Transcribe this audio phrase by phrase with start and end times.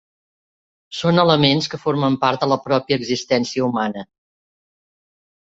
[0.99, 4.07] Són elements que formen part de la pròpia existència humana.